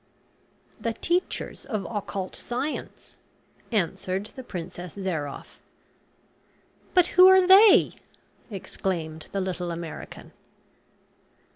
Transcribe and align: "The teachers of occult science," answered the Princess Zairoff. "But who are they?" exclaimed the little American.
"The 0.79 0.93
teachers 0.93 1.63
of 1.63 1.85
occult 1.87 2.33
science," 2.35 3.17
answered 3.71 4.31
the 4.35 4.41
Princess 4.41 4.95
Zairoff. 4.95 5.59
"But 6.95 7.05
who 7.17 7.27
are 7.27 7.45
they?" 7.45 7.91
exclaimed 8.49 9.27
the 9.31 9.39
little 9.41 9.69
American. 9.69 10.31